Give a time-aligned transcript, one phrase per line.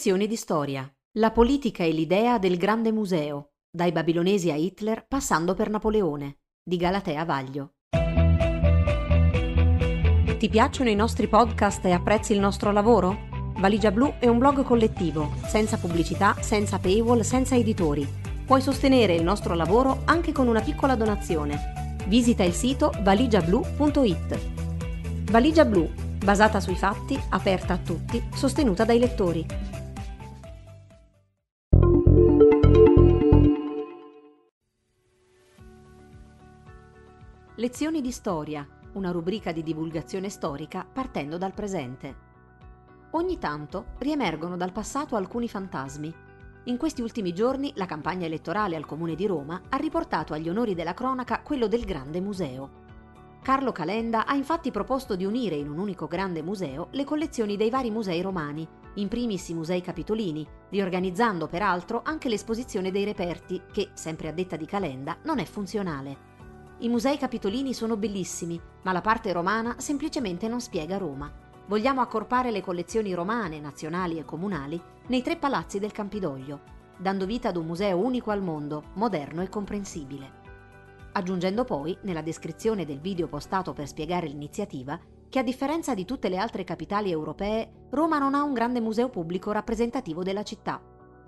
[0.00, 0.90] Lezioni di storia.
[1.18, 6.78] La politica e l'idea del grande museo, dai babilonesi a Hitler passando per Napoleone, di
[6.78, 7.74] Galatea Vaglio.
[10.38, 13.28] Ti piacciono i nostri podcast e apprezzi il nostro lavoro?
[13.58, 18.08] Valigia Blu è un blog collettivo, senza pubblicità, senza paywall, senza editori.
[18.46, 21.98] Puoi sostenere il nostro lavoro anche con una piccola donazione.
[22.06, 24.38] Visita il sito valigiablu.it.
[25.30, 25.86] Valigia Blu,
[26.24, 29.46] basata sui fatti, aperta a tutti, sostenuta dai lettori.
[37.60, 42.16] Lezioni di storia, una rubrica di divulgazione storica partendo dal presente.
[43.10, 46.10] Ogni tanto riemergono dal passato alcuni fantasmi.
[46.64, 50.74] In questi ultimi giorni la campagna elettorale al Comune di Roma ha riportato agli onori
[50.74, 52.70] della cronaca quello del Grande Museo.
[53.42, 57.68] Carlo Calenda ha infatti proposto di unire in un unico grande museo le collezioni dei
[57.68, 63.90] vari musei romani, in primis i musei capitolini, riorganizzando peraltro anche l'esposizione dei reperti che,
[63.92, 66.29] sempre a detta di Calenda, non è funzionale.
[66.80, 72.50] I musei capitolini sono bellissimi, ma la parte romana semplicemente non spiega Roma vogliamo accorpare
[72.50, 76.62] le collezioni romane, nazionali e comunali nei tre palazzi del Campidoglio,
[76.98, 80.38] dando vita ad un museo unico al mondo, moderno e comprensibile.
[81.12, 86.28] Aggiungendo poi, nella descrizione del video postato per spiegare l'iniziativa, che a differenza di tutte
[86.28, 90.80] le altre capitali europee, Roma non ha un grande museo pubblico rappresentativo della città,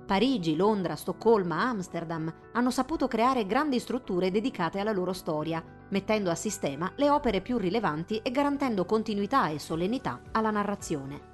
[0.06, 6.34] Parigi, Londra, Stoccolma, Amsterdam hanno saputo creare grandi strutture dedicate alla loro storia, mettendo a
[6.34, 11.30] sistema le opere più rilevanti e garantendo continuità e solennità alla narrazione.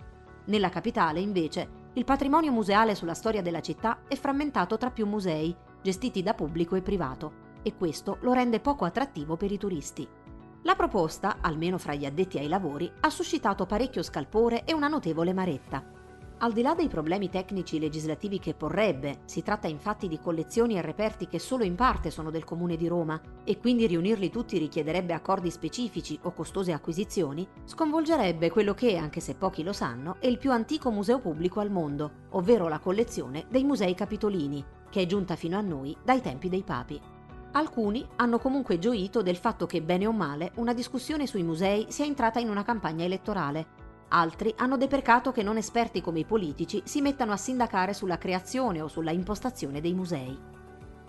[0.46, 5.54] Nella capitale, invece, il patrimonio museale sulla storia della città è frammentato tra più musei,
[5.82, 10.06] gestiti da pubblico e privato, e questo lo rende poco attrattivo per i turisti.
[10.62, 15.32] La proposta, almeno fra gli addetti ai lavori, ha suscitato parecchio scalpore e una notevole
[15.32, 15.97] maretta.
[16.40, 20.82] Al di là dei problemi tecnici legislativi che porrebbe, si tratta infatti di collezioni e
[20.82, 25.12] reperti che solo in parte sono del Comune di Roma e quindi riunirli tutti richiederebbe
[25.12, 30.38] accordi specifici o costose acquisizioni, sconvolgerebbe quello che, anche se pochi lo sanno, è il
[30.38, 35.34] più antico museo pubblico al mondo, ovvero la collezione dei Musei Capitolini, che è giunta
[35.34, 37.00] fino a noi dai tempi dei papi.
[37.50, 42.04] Alcuni hanno comunque gioito del fatto che, bene o male, una discussione sui musei sia
[42.04, 47.02] entrata in una campagna elettorale Altri hanno deprecato che non esperti come i politici si
[47.02, 50.36] mettano a sindacare sulla creazione o sulla impostazione dei musei.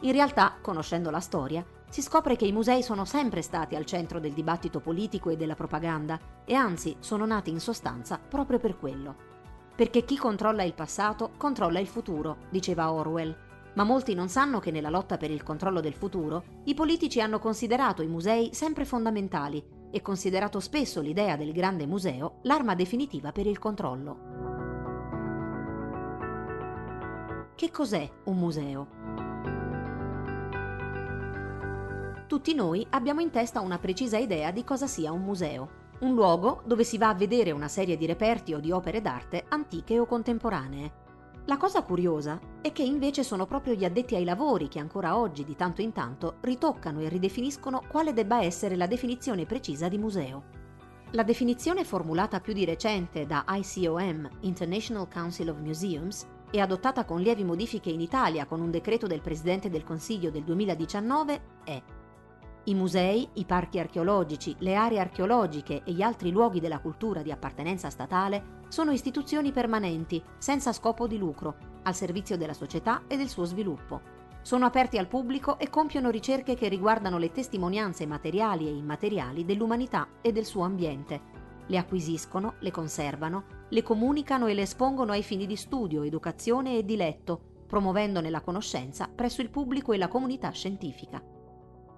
[0.01, 4.19] In realtà, conoscendo la storia, si scopre che i musei sono sempre stati al centro
[4.19, 9.27] del dibattito politico e della propaganda e anzi sono nati in sostanza proprio per quello.
[9.75, 13.35] Perché chi controlla il passato controlla il futuro, diceva Orwell,
[13.75, 17.39] ma molti non sanno che nella lotta per il controllo del futuro i politici hanno
[17.39, 23.47] considerato i musei sempre fondamentali e considerato spesso l'idea del grande museo l'arma definitiva per
[23.47, 24.17] il controllo.
[27.55, 28.87] Che cos'è un museo?
[32.27, 36.61] Tutti noi abbiamo in testa una precisa idea di cosa sia un museo, un luogo
[36.65, 40.05] dove si va a vedere una serie di reperti o di opere d'arte antiche o
[40.05, 40.98] contemporanee.
[41.49, 45.43] La cosa curiosa è che invece sono proprio gli addetti ai lavori che ancora oggi
[45.43, 50.43] di tanto in tanto ritoccano e ridefiniscono quale debba essere la definizione precisa di museo.
[51.13, 57.19] La definizione formulata più di recente da ICOM, International Council of Museums, e adottata con
[57.19, 61.81] lievi modifiche in Italia con un decreto del Presidente del Consiglio del 2019 è
[62.69, 67.31] i musei, i parchi archeologici, le aree archeologiche e gli altri luoghi della cultura di
[67.31, 73.27] appartenenza statale sono istituzioni permanenti, senza scopo di lucro, al servizio della società e del
[73.27, 74.17] suo sviluppo.
[74.43, 80.07] Sono aperti al pubblico e compiono ricerche che riguardano le testimonianze materiali e immateriali dell'umanità
[80.21, 81.37] e del suo ambiente.
[81.65, 86.85] Le acquisiscono, le conservano, le comunicano e le espongono ai fini di studio, educazione e
[86.85, 91.28] diletto, promuovendone la conoscenza presso il pubblico e la comunità scientifica.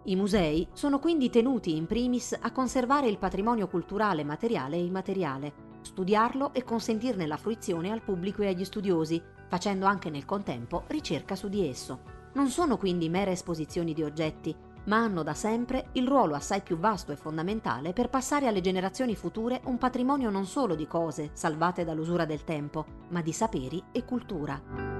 [0.03, 5.53] I musei sono quindi tenuti in primis a conservare il patrimonio culturale materiale e immateriale,
[5.81, 11.35] studiarlo e consentirne la fruizione al pubblico e agli studiosi, facendo anche nel contempo ricerca
[11.35, 11.99] su di esso.
[12.33, 14.55] Non sono quindi mere esposizioni di oggetti,
[14.85, 19.15] ma hanno da sempre il ruolo assai più vasto e fondamentale per passare alle generazioni
[19.15, 24.03] future un patrimonio non solo di cose salvate dall'usura del tempo, ma di saperi e
[24.03, 24.90] cultura.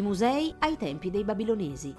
[0.00, 1.94] I musei ai tempi dei babilonesi.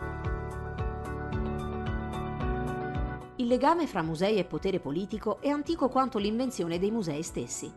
[3.36, 7.72] Il legame fra musei e potere politico è antico quanto l'invenzione dei musei stessi.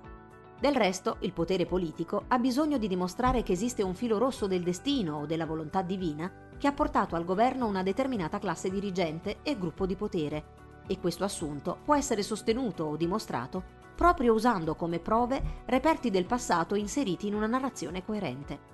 [0.59, 4.63] Del resto, il potere politico ha bisogno di dimostrare che esiste un filo rosso del
[4.63, 9.59] destino o della volontà divina che ha portato al governo una determinata classe dirigente e
[9.59, 10.45] gruppo di potere.
[10.87, 13.63] e questo assunto può essere sostenuto o dimostrato
[13.95, 18.74] proprio usando come prove reperti del passato inseriti in una narrazione coerente.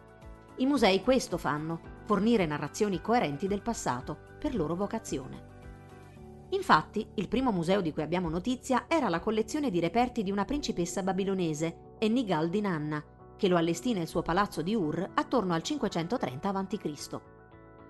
[0.60, 5.48] I musei questo fanno, fornire narrazioni coerenti del passato, per loro vocazione.
[6.50, 10.44] Infatti, il primo museo di cui abbiamo notizia era la collezione di reperti di una
[10.44, 13.02] principessa babilonese, Ennigal di Nanna,
[13.38, 17.20] che lo allestì nel suo palazzo di Ur attorno al 530 a.C.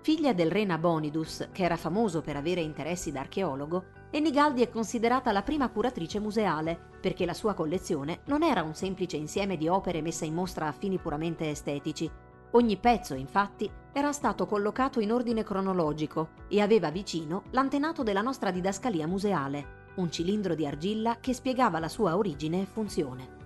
[0.02, 5.32] Figlia del re Nabonidus, che era famoso per avere interessi da archeologo, Enigaldi è considerata
[5.32, 10.02] la prima curatrice museale, perché la sua collezione non era un semplice insieme di opere
[10.02, 12.08] messe in mostra a fini puramente estetici,
[12.52, 18.50] Ogni pezzo, infatti, era stato collocato in ordine cronologico e aveva vicino l'antenato della nostra
[18.50, 23.38] didascalia museale, un cilindro di argilla che spiegava la sua origine e funzione.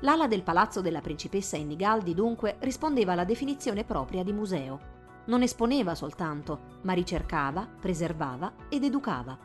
[0.00, 4.98] L'ala del palazzo della principessa Innigaldi dunque rispondeva alla definizione propria di museo.
[5.26, 9.38] Non esponeva soltanto, ma ricercava, preservava ed educava.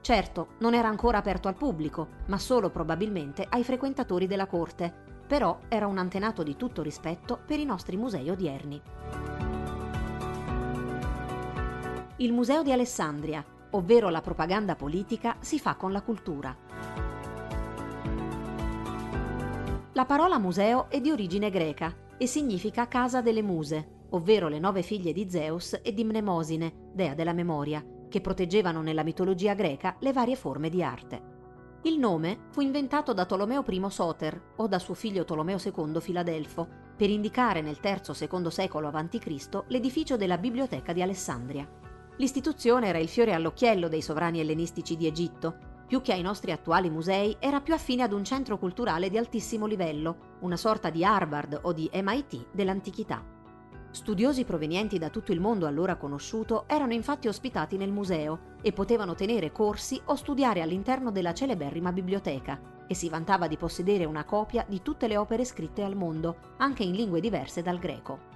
[0.00, 5.60] Certo, non era ancora aperto al pubblico, ma solo probabilmente ai frequentatori della corte, però
[5.68, 8.82] era un antenato di tutto rispetto per i nostri musei odierni.
[12.16, 16.56] Il Museo di Alessandria, ovvero la propaganda politica, si fa con la cultura.
[19.92, 24.82] La parola museo è di origine greca e significa casa delle muse, ovvero le nove
[24.82, 30.12] figlie di Zeus e di Mnemosine, dea della memoria, che proteggevano nella mitologia greca le
[30.12, 31.29] varie forme di arte.
[31.84, 36.68] Il nome fu inventato da Tolomeo I Soter o da suo figlio Tolomeo II Filadelfo
[36.94, 39.62] per indicare nel III-II secolo a.C.
[39.68, 41.66] l'edificio della Biblioteca di Alessandria.
[42.18, 45.68] L'istituzione era il fiore all'occhiello dei sovrani ellenistici di Egitto.
[45.86, 49.64] Più che ai nostri attuali musei, era più affine ad un centro culturale di altissimo
[49.64, 53.39] livello, una sorta di Harvard o di MIT dell'antichità.
[53.92, 59.16] Studiosi provenienti da tutto il mondo allora conosciuto erano infatti ospitati nel museo e potevano
[59.16, 64.64] tenere corsi o studiare all'interno della celeberrima biblioteca, che si vantava di possedere una copia
[64.68, 68.28] di tutte le opere scritte al mondo, anche in lingue diverse dal greco.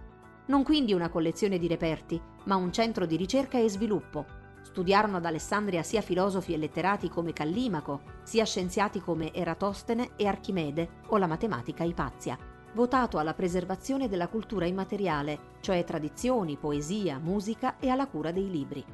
[0.47, 4.27] Non quindi una collezione di reperti, ma un centro di ricerca e sviluppo.
[4.61, 10.89] Studiarono ad Alessandria sia filosofi e letterati come Callimaco, sia scienziati come Eratostene e Archimede
[11.09, 12.37] o la matematica Ipazia
[12.75, 18.85] votato alla preservazione della cultura immateriale, cioè tradizioni, poesia, musica e alla cura dei libri.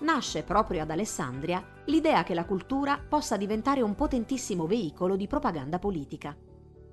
[0.00, 5.78] Nasce proprio ad Alessandria l'idea che la cultura possa diventare un potentissimo veicolo di propaganda
[5.78, 6.36] politica.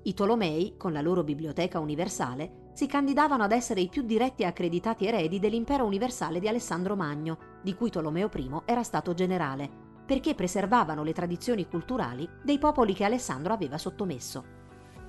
[0.04, 4.46] I Tolomei, con la loro biblioteca universale, si candidavano ad essere i più diretti e
[4.46, 9.68] accreditati eredi dell'impero universale di Alessandro Magno, di cui Tolomeo I era stato generale,
[10.04, 14.60] perché preservavano le tradizioni culturali dei popoli che Alessandro aveva sottomesso.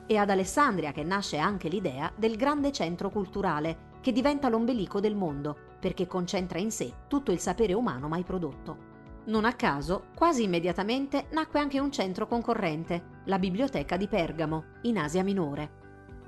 [0.05, 5.15] È ad Alessandria che nasce anche l'idea del grande centro culturale, che diventa l'ombelico del
[5.15, 8.91] mondo, perché concentra in sé tutto il sapere umano mai prodotto.
[9.25, 14.97] Non a caso, quasi immediatamente nacque anche un centro concorrente, la Biblioteca di Pergamo, in
[14.97, 15.81] Asia Minore.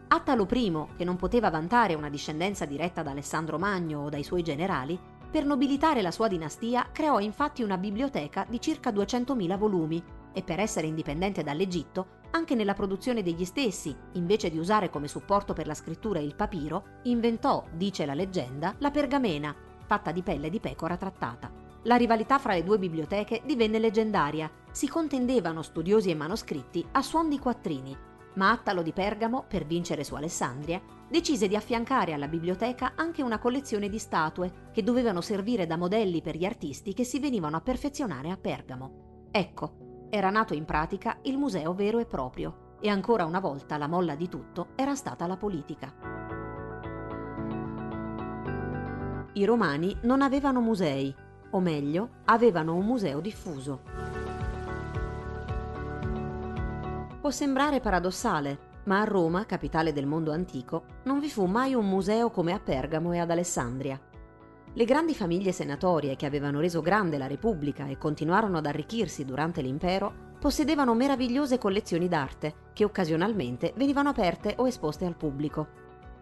[0.07, 4.41] Attalo I, che non poteva vantare una discendenza diretta da Alessandro Magno o dai suoi
[4.41, 4.97] generali,
[5.29, 10.01] per nobilitare la sua dinastia creò infatti una biblioteca di circa 200.000 volumi
[10.31, 15.53] e per essere indipendente dall'Egitto anche nella produzione degli stessi, invece di usare come supporto
[15.53, 19.55] per la scrittura il papiro, inventò, dice la leggenda, la pergamena,
[19.85, 21.49] fatta di pelle di pecora trattata.
[21.83, 27.29] La rivalità fra le due biblioteche divenne leggendaria, si contendevano studiosi e manoscritti a suon
[27.29, 27.97] di quattrini,
[28.33, 33.39] ma Attalo di Pergamo, per vincere su Alessandria, decise di affiancare alla biblioteca anche una
[33.39, 37.61] collezione di statue che dovevano servire da modelli per gli artisti che si venivano a
[37.61, 39.27] perfezionare a Pergamo.
[39.31, 39.84] Ecco,
[40.15, 44.15] era nato in pratica il museo vero e proprio e ancora una volta la molla
[44.15, 45.93] di tutto era stata la politica.
[49.33, 51.13] I romani non avevano musei,
[51.49, 53.81] o meglio, avevano un museo diffuso.
[57.19, 61.89] Può sembrare paradossale, ma a Roma, capitale del mondo antico, non vi fu mai un
[61.89, 63.99] museo come a Pergamo e ad Alessandria.
[64.77, 69.61] Le grandi famiglie senatorie che avevano reso grande la Repubblica e continuarono ad arricchirsi durante
[69.61, 75.65] l'impero possedevano meravigliose collezioni d'arte che occasionalmente venivano aperte o esposte al pubblico.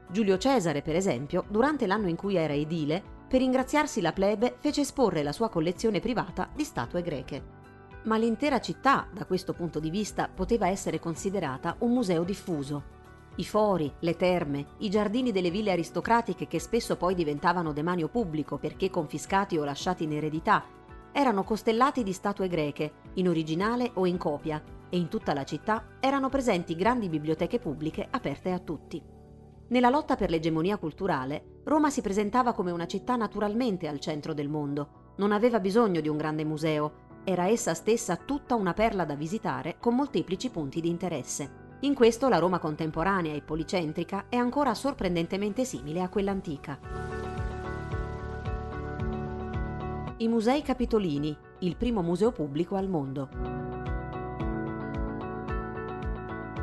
[0.08, 4.82] Giulio Cesare, per esempio, durante l'anno in cui era edile, per ringraziarsi la plebe fece
[4.82, 7.44] esporre la sua collezione privata di statue greche.
[8.04, 12.93] Ma l'intera città, da questo punto di vista, poteva essere considerata un museo diffuso,
[13.36, 18.58] i fori, le terme, i giardini delle ville aristocratiche che spesso poi diventavano demanio pubblico
[18.58, 20.64] perché confiscati o lasciati in eredità,
[21.12, 25.98] erano costellati di statue greche, in originale o in copia, e in tutta la città
[26.00, 29.02] erano presenti grandi biblioteche pubbliche aperte a tutti.
[29.70, 34.50] Nella lotta per l'egemonia culturale, Roma si presentava come una città naturalmente al centro del
[34.50, 39.16] mondo, non aveva bisogno di un grande museo, era essa stessa tutta una perla da
[39.16, 41.63] visitare con molteplici punti di interesse.
[41.84, 46.80] In questo la Roma contemporanea e policentrica è ancora sorprendentemente simile a quella antica.
[50.16, 53.28] I Musei Capitolini, il primo museo pubblico al mondo.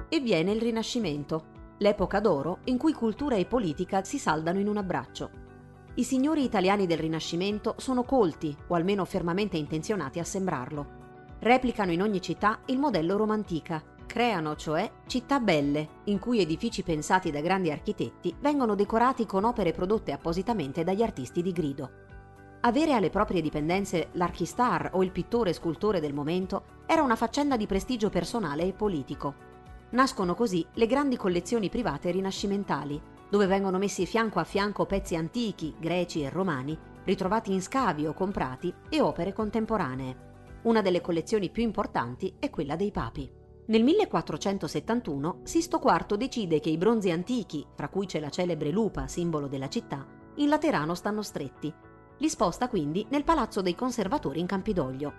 [0.09, 4.79] E viene il Rinascimento, l'epoca d'oro in cui cultura e politica si saldano in un
[4.79, 5.31] abbraccio.
[5.97, 10.99] I signori italiani del Rinascimento sono colti, o almeno fermamente intenzionati a sembrarlo.
[11.41, 17.31] Replicano in ogni città il modello romantica, Creano cioè città belle, in cui edifici pensati
[17.31, 21.91] da grandi architetti vengono decorati con opere prodotte appositamente dagli artisti di grido.
[22.63, 27.69] Avere alle proprie dipendenze l'archistar o il pittore scultore del momento era una faccenda di
[27.69, 29.35] prestigio personale e politico.
[29.91, 33.01] Nascono così le grandi collezioni private rinascimentali,
[33.31, 38.13] dove vengono messi fianco a fianco pezzi antichi, greci e romani, ritrovati in scavi o
[38.13, 40.17] comprati, e opere contemporanee.
[40.63, 43.39] Una delle collezioni più importanti è quella dei papi.
[43.71, 49.07] Nel 1471 Sisto IV decide che i bronzi antichi, fra cui c'è la celebre lupa,
[49.07, 50.05] simbolo della città,
[50.39, 51.73] in Laterano stanno stretti.
[52.19, 55.13] Li sposta quindi nel Palazzo dei Conservatori in Campidoglio.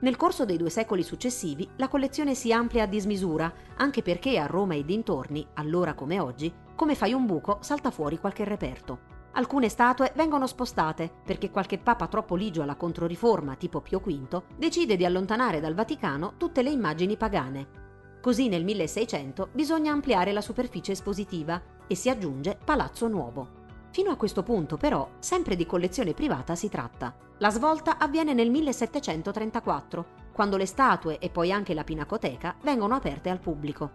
[0.00, 4.46] Nel corso dei due secoli successivi la collezione si amplia a dismisura, anche perché a
[4.46, 9.18] Roma e dintorni, allora come oggi, come fai un buco salta fuori qualche reperto.
[9.32, 14.96] Alcune statue vengono spostate perché qualche papa troppo ligio alla Controriforma, tipo Pio V, decide
[14.96, 17.88] di allontanare dal Vaticano tutte le immagini pagane.
[18.20, 23.58] Così nel 1600 bisogna ampliare la superficie espositiva e si aggiunge Palazzo Nuovo.
[23.92, 27.14] Fino a questo punto però sempre di collezione privata si tratta.
[27.38, 33.30] La svolta avviene nel 1734, quando le statue e poi anche la pinacoteca vengono aperte
[33.30, 33.90] al pubblico.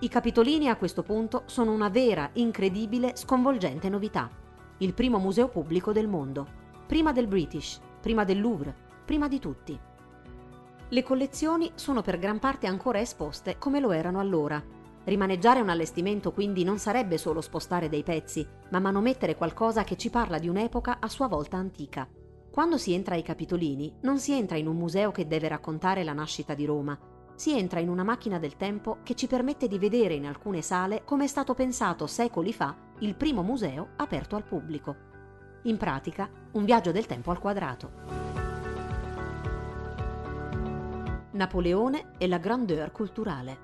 [0.00, 4.30] I capitolini a questo punto sono una vera, incredibile, sconvolgente novità.
[4.78, 6.46] Il primo museo pubblico del mondo.
[6.86, 9.78] Prima del British, prima del Louvre, prima di tutti.
[10.90, 14.62] Le collezioni sono per gran parte ancora esposte come lo erano allora.
[15.04, 20.08] Rimaneggiare un allestimento quindi non sarebbe solo spostare dei pezzi, ma manomettere qualcosa che ci
[20.08, 22.08] parla di un'epoca a sua volta antica.
[22.50, 26.14] Quando si entra ai Capitolini non si entra in un museo che deve raccontare la
[26.14, 26.98] nascita di Roma,
[27.34, 31.04] si entra in una macchina del tempo che ci permette di vedere in alcune sale
[31.04, 34.96] come è stato pensato secoli fa il primo museo aperto al pubblico.
[35.64, 38.27] In pratica, un viaggio del tempo al quadrato.
[41.38, 43.58] Napoleone e la grandeur culturale.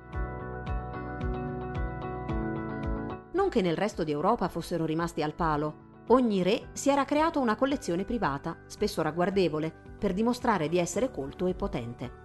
[3.33, 7.41] Non che nel resto di Europa fossero rimasti al palo, ogni re si era creato
[7.41, 12.23] una collezione privata, spesso ragguardevole, per dimostrare di essere colto e potente.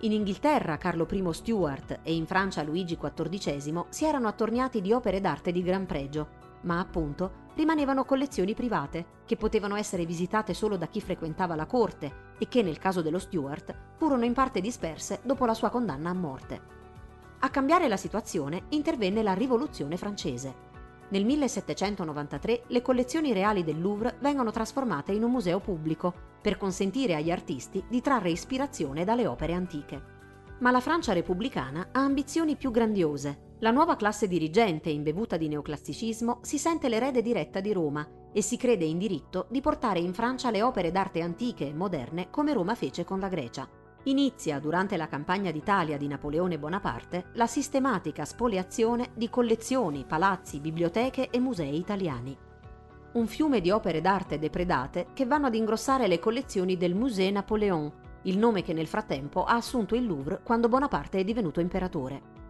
[0.00, 5.22] In Inghilterra Carlo I Stuart e in Francia Luigi XIV si erano attorniati di opere
[5.22, 6.28] d'arte di gran pregio,
[6.64, 12.23] ma appunto rimanevano collezioni private, che potevano essere visitate solo da chi frequentava la corte
[12.38, 16.14] e che, nel caso dello Stuart, furono in parte disperse dopo la sua condanna a
[16.14, 16.60] morte.
[17.40, 20.72] A cambiare la situazione intervenne la Rivoluzione francese.
[21.08, 27.14] Nel 1793 le collezioni reali del Louvre vengono trasformate in un museo pubblico per consentire
[27.14, 30.12] agli artisti di trarre ispirazione dalle opere antiche.
[30.60, 36.40] Ma la Francia repubblicana ha ambizioni più grandiose la nuova classe dirigente imbevuta di neoclassicismo
[36.42, 40.50] si sente l'erede diretta di Roma e si crede in diritto di portare in Francia
[40.50, 43.66] le opere d'arte antiche e moderne come Roma fece con la Grecia.
[44.06, 51.30] Inizia, durante la campagna d'Italia di Napoleone Bonaparte, la sistematica spoliazione di collezioni, palazzi, biblioteche
[51.30, 52.36] e musei italiani.
[53.12, 57.90] Un fiume di opere d'arte depredate che vanno ad ingrossare le collezioni del Musée Napoléon,
[58.22, 62.43] il nome che nel frattempo ha assunto il Louvre quando Bonaparte è divenuto imperatore.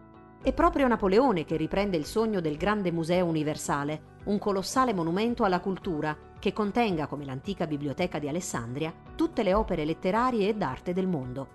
[0.45, 5.59] È proprio Napoleone che riprende il sogno del grande museo universale, un colossale monumento alla
[5.59, 11.07] cultura che contenga, come l'antica biblioteca di Alessandria, tutte le opere letterarie e d'arte del
[11.07, 11.47] mondo.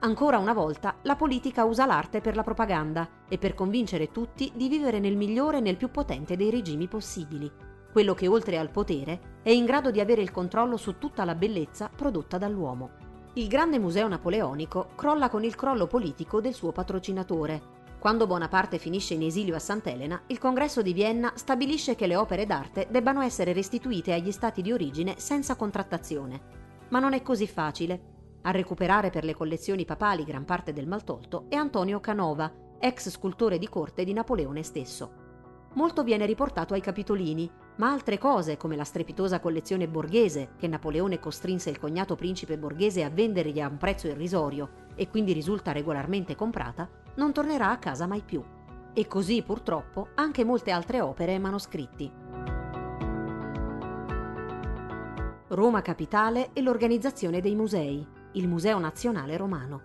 [0.00, 4.68] Ancora una volta la politica usa l'arte per la propaganda e per convincere tutti di
[4.68, 7.48] vivere nel migliore e nel più potente dei regimi possibili,
[7.92, 11.36] quello che oltre al potere è in grado di avere il controllo su tutta la
[11.36, 13.06] bellezza prodotta dall'uomo.
[13.34, 19.14] Il grande museo napoleonico crolla con il crollo politico del suo patrocinatore, quando Bonaparte finisce
[19.14, 23.52] in esilio a Sant'Elena, il congresso di Vienna stabilisce che le opere d'arte debbano essere
[23.52, 26.40] restituite agli stati di origine senza contrattazione.
[26.90, 28.16] Ma non è così facile.
[28.42, 33.58] A recuperare per le collezioni papali gran parte del maltolto è Antonio Canova, ex scultore
[33.58, 35.26] di corte di Napoleone stesso.
[35.74, 41.18] Molto viene riportato ai Capitolini, ma altre cose, come la strepitosa collezione borghese, che Napoleone
[41.18, 46.36] costrinse il cognato principe borghese a vendergli a un prezzo irrisorio e quindi risulta regolarmente
[46.36, 46.88] comprata,
[47.18, 48.42] non tornerà a casa mai più.
[48.94, 52.10] E così purtroppo anche molte altre opere e manoscritti.
[55.48, 58.16] Roma Capitale e l'organizzazione dei musei.
[58.32, 59.80] il Museo Nazionale Romano.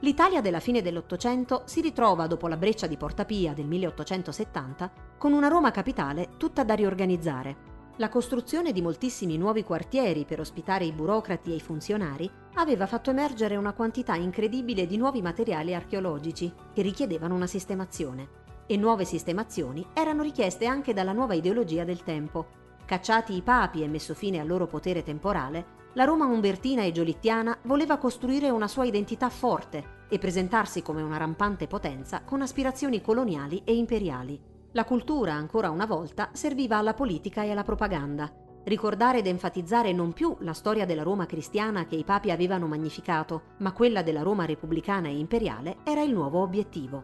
[0.00, 5.32] L'Italia della fine dell'Ottocento si ritrova dopo la breccia di Porta Pia del 1870 con
[5.32, 7.69] una Roma capitale tutta da riorganizzare.
[8.00, 13.10] La costruzione di moltissimi nuovi quartieri per ospitare i burocrati e i funzionari aveva fatto
[13.10, 18.28] emergere una quantità incredibile di nuovi materiali archeologici che richiedevano una sistemazione.
[18.66, 22.46] E nuove sistemazioni erano richieste anche dalla nuova ideologia del tempo.
[22.86, 27.58] Cacciati i papi e messo fine al loro potere temporale, la Roma umbertina e giolittiana
[27.64, 33.60] voleva costruire una sua identità forte e presentarsi come una rampante potenza con aspirazioni coloniali
[33.62, 34.49] e imperiali.
[34.72, 38.32] La cultura, ancora una volta, serviva alla politica e alla propaganda.
[38.62, 43.54] Ricordare ed enfatizzare non più la storia della Roma cristiana che i papi avevano magnificato,
[43.58, 47.02] ma quella della Roma repubblicana e imperiale era il nuovo obiettivo.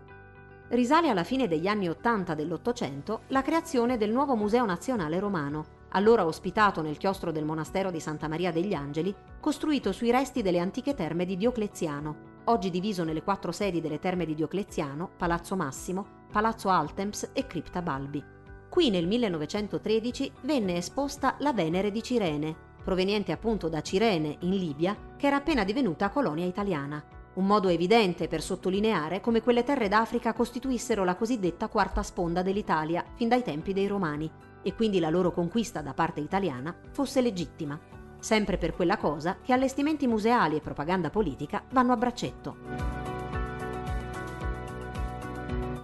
[0.68, 6.24] Risale alla fine degli anni Ottanta dell'Ottocento la creazione del nuovo Museo Nazionale Romano, allora
[6.24, 10.94] ospitato nel chiostro del monastero di Santa Maria degli Angeli, costruito sui resti delle antiche
[10.94, 16.68] terme di Diocleziano, oggi diviso nelle quattro sedi delle terme di Diocleziano, Palazzo Massimo, Palazzo
[16.68, 18.22] Altemps e Cripta Balbi.
[18.68, 24.96] Qui nel 1913 venne esposta la Venere di Cirene, proveniente appunto da Cirene, in Libia,
[25.16, 27.02] che era appena divenuta colonia italiana.
[27.34, 33.04] Un modo evidente per sottolineare come quelle terre d'Africa costituissero la cosiddetta quarta sponda dell'Italia
[33.14, 34.30] fin dai tempi dei Romani
[34.62, 37.78] e quindi la loro conquista da parte italiana fosse legittima
[38.26, 42.56] sempre per quella cosa che allestimenti museali e propaganda politica vanno a braccetto.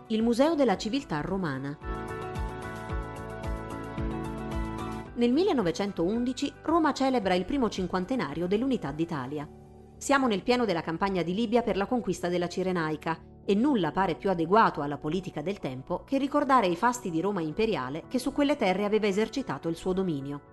[0.08, 1.78] Il Museo della Civiltà Romana.
[5.14, 9.48] Nel 1911 Roma celebra il primo cinquantenario dell'Unità d'Italia.
[9.96, 14.16] Siamo nel pieno della campagna di Libia per la conquista della Cirenaica e nulla pare
[14.16, 18.32] più adeguato alla politica del tempo che ricordare i fasti di Roma imperiale che su
[18.32, 20.51] quelle terre aveva esercitato il suo dominio.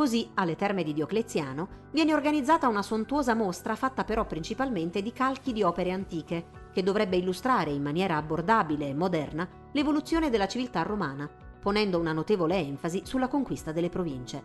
[0.00, 5.52] Così, alle terme di Diocleziano, viene organizzata una sontuosa mostra fatta però principalmente di calchi
[5.52, 11.28] di opere antiche, che dovrebbe illustrare in maniera abbordabile e moderna l'evoluzione della civiltà romana,
[11.60, 14.42] ponendo una notevole enfasi sulla conquista delle province.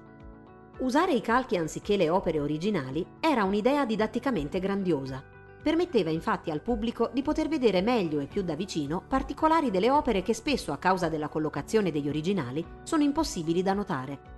[0.79, 5.23] Usare i calchi anziché le opere originali era un'idea didatticamente grandiosa.
[5.63, 10.21] Permetteva infatti al pubblico di poter vedere meglio e più da vicino particolari delle opere
[10.21, 14.34] che spesso a causa della collocazione degli originali sono impossibili da notare.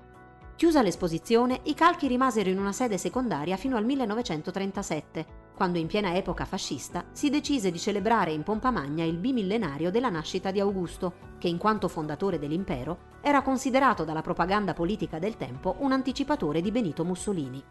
[0.57, 6.15] Chiusa l'esposizione, i calchi rimasero in una sede secondaria fino al 1937, quando in piena
[6.15, 11.35] epoca fascista si decise di celebrare in pompa magna il bimillenario della nascita di Augusto,
[11.37, 16.71] che in quanto fondatore dell'impero era considerato dalla propaganda politica del tempo un anticipatore di
[16.71, 17.63] Benito Mussolini.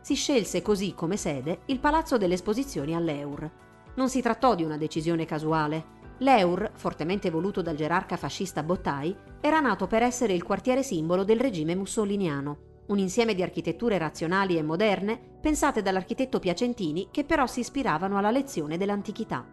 [0.00, 3.50] Si scelse così come sede il Palazzo delle Esposizioni all'Eur.
[3.96, 9.60] Non si trattò di una decisione casuale, L'Eur, fortemente voluto dal gerarca fascista Bottai, era
[9.60, 14.62] nato per essere il quartiere simbolo del regime mussoliniano, un insieme di architetture razionali e
[14.62, 19.46] moderne pensate dall'architetto Piacentini che però si ispiravano alla lezione dell'antichità.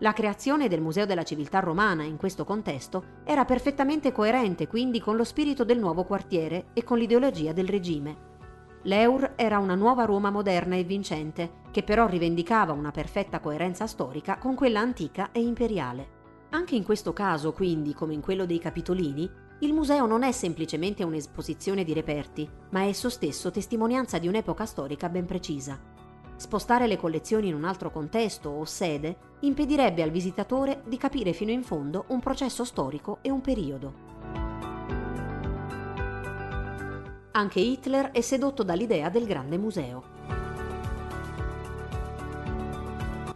[0.00, 5.16] La creazione del Museo della Civiltà Romana in questo contesto era perfettamente coerente quindi con
[5.16, 8.27] lo spirito del nuovo quartiere e con l'ideologia del regime.
[8.82, 14.38] L'Eur era una nuova Roma moderna e vincente, che però rivendicava una perfetta coerenza storica
[14.38, 16.16] con quella antica e imperiale.
[16.50, 19.28] Anche in questo caso, quindi, come in quello dei Capitolini,
[19.60, 24.64] il museo non è semplicemente un'esposizione di reperti, ma è esso stesso testimonianza di un'epoca
[24.64, 25.78] storica ben precisa.
[26.36, 31.50] Spostare le collezioni in un altro contesto o sede impedirebbe al visitatore di capire fino
[31.50, 34.07] in fondo un processo storico e un periodo.
[37.38, 40.02] Anche Hitler è sedotto dall'idea del grande museo.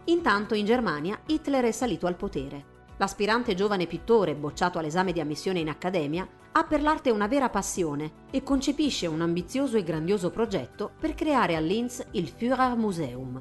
[0.06, 2.64] Intanto in Germania Hitler è salito al potere.
[2.96, 8.24] L'aspirante giovane pittore, bocciato all'esame di ammissione in accademia, ha per l'arte una vera passione
[8.32, 13.40] e concepisce un ambizioso e grandioso progetto per creare a Linz il Führer Museum.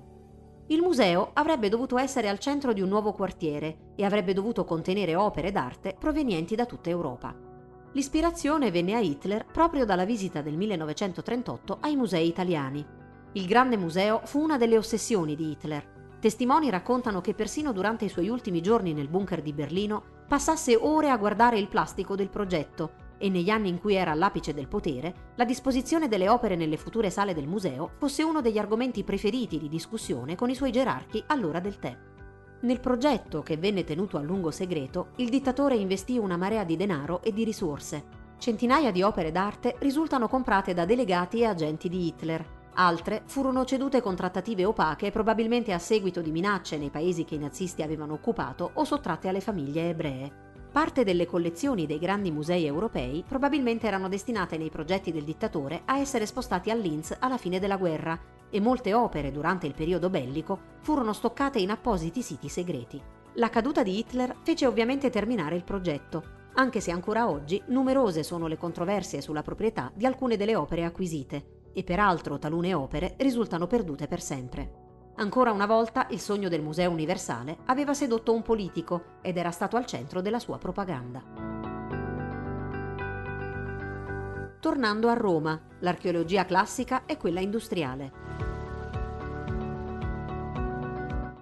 [0.68, 5.16] Il museo avrebbe dovuto essere al centro di un nuovo quartiere e avrebbe dovuto contenere
[5.16, 7.50] opere d'arte provenienti da tutta Europa.
[7.94, 12.86] L'ispirazione venne a Hitler proprio dalla visita del 1938 ai musei italiani.
[13.34, 16.18] Il Grande Museo fu una delle ossessioni di Hitler.
[16.22, 21.10] Testimoni raccontano che persino durante i suoi ultimi giorni nel bunker di Berlino passasse ore
[21.10, 25.34] a guardare il plastico del progetto e negli anni in cui era all'apice del potere,
[25.36, 29.68] la disposizione delle opere nelle future sale del museo fosse uno degli argomenti preferiti di
[29.68, 32.11] discussione con i suoi gerarchi all'ora del tè.
[32.64, 37.24] Nel progetto, che venne tenuto a lungo segreto, il dittatore investì una marea di denaro
[37.24, 38.20] e di risorse.
[38.38, 42.60] Centinaia di opere d'arte risultano comprate da delegati e agenti di Hitler.
[42.74, 47.40] Altre furono cedute con trattative opache probabilmente a seguito di minacce nei paesi che i
[47.40, 50.32] nazisti avevano occupato o sottratte alle famiglie ebree.
[50.72, 55.98] Parte delle collezioni dei grandi musei europei probabilmente erano destinate nei progetti del dittatore a
[55.98, 58.18] essere spostati a Linz alla fine della guerra
[58.52, 63.02] e molte opere durante il periodo bellico furono stoccate in appositi siti segreti.
[63.36, 68.48] La caduta di Hitler fece ovviamente terminare il progetto, anche se ancora oggi numerose sono
[68.48, 74.08] le controversie sulla proprietà di alcune delle opere acquisite e peraltro talune opere risultano perdute
[74.08, 74.80] per sempre.
[75.16, 79.78] Ancora una volta il sogno del Museo Universale aveva sedotto un politico ed era stato
[79.78, 81.51] al centro della sua propaganda.
[84.62, 88.12] Tornando a Roma, l'archeologia classica e quella industriale.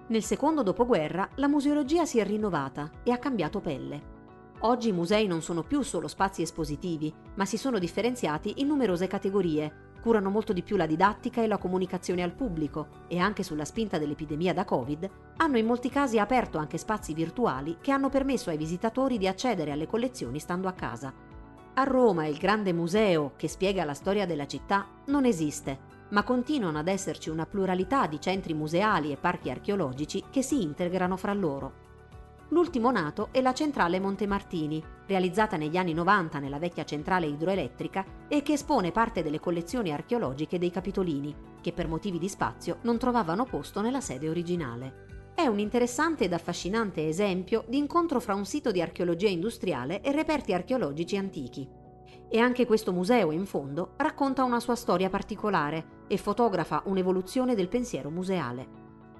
[0.06, 4.18] Nel secondo dopoguerra la museologia si è rinnovata e ha cambiato pelle.
[4.60, 9.06] Oggi i musei non sono più solo spazi espositivi, ma si sono differenziati in numerose
[9.06, 13.66] categorie, curano molto di più la didattica e la comunicazione al pubblico e anche sulla
[13.66, 18.48] spinta dell'epidemia da Covid, hanno in molti casi aperto anche spazi virtuali che hanno permesso
[18.48, 21.28] ai visitatori di accedere alle collezioni stando a casa.
[21.74, 25.78] A Roma il grande museo che spiega la storia della città non esiste,
[26.10, 31.16] ma continuano ad esserci una pluralità di centri museali e parchi archeologici che si integrano
[31.16, 31.88] fra loro.
[32.48, 38.42] L'ultimo nato è la centrale Montemartini, realizzata negli anni 90 nella vecchia centrale idroelettrica e
[38.42, 43.44] che espone parte delle collezioni archeologiche dei Capitolini, che per motivi di spazio non trovavano
[43.44, 45.19] posto nella sede originale.
[45.40, 50.12] È un interessante ed affascinante esempio di incontro fra un sito di archeologia industriale e
[50.12, 51.66] reperti archeologici antichi.
[52.28, 57.68] E anche questo museo, in fondo, racconta una sua storia particolare e fotografa un'evoluzione del
[57.68, 58.68] pensiero museale.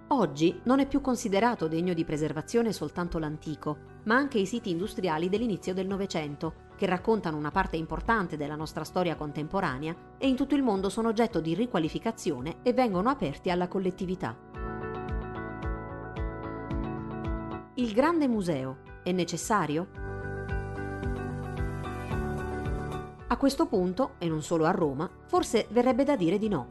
[0.08, 5.30] Oggi non è più considerato degno di preservazione soltanto l'antico, ma anche i siti industriali
[5.30, 10.54] dell'inizio del Novecento, che raccontano una parte importante della nostra storia contemporanea e in tutto
[10.54, 14.49] il mondo sono oggetto di riqualificazione e vengono aperti alla collettività.
[17.80, 19.88] Il grande museo è necessario?
[23.26, 26.68] A questo punto, e non solo a Roma, forse verrebbe da dire di no.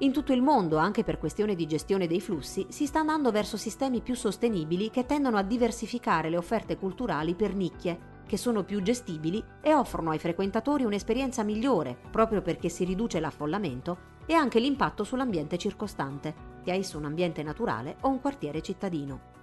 [0.00, 3.56] In tutto il mondo, anche per questione di gestione dei flussi, si sta andando verso
[3.56, 8.82] sistemi più sostenibili che tendono a diversificare le offerte culturali per nicchie, che sono più
[8.82, 15.04] gestibili e offrono ai frequentatori un'esperienza migliore, proprio perché si riduce l'affollamento e anche l'impatto
[15.04, 19.33] sull'ambiente circostante, sia esso un ambiente naturale o un quartiere cittadino.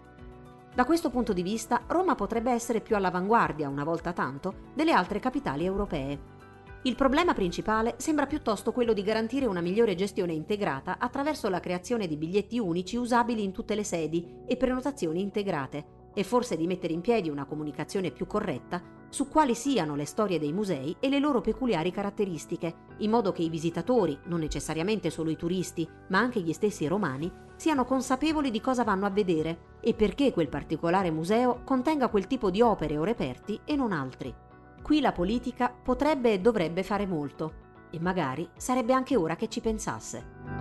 [0.74, 5.20] Da questo punto di vista, Roma potrebbe essere più all'avanguardia, una volta tanto, delle altre
[5.20, 6.40] capitali europee.
[6.84, 12.08] Il problema principale sembra piuttosto quello di garantire una migliore gestione integrata attraverso la creazione
[12.08, 16.94] di biglietti unici usabili in tutte le sedi e prenotazioni integrate, e forse di mettere
[16.94, 18.82] in piedi una comunicazione più corretta
[19.12, 23.42] su quali siano le storie dei musei e le loro peculiari caratteristiche, in modo che
[23.42, 28.62] i visitatori, non necessariamente solo i turisti, ma anche gli stessi romani, siano consapevoli di
[28.62, 33.04] cosa vanno a vedere e perché quel particolare museo contenga quel tipo di opere o
[33.04, 34.34] reperti e non altri.
[34.82, 37.54] Qui la politica potrebbe e dovrebbe fare molto
[37.92, 40.61] e magari sarebbe anche ora che ci pensasse.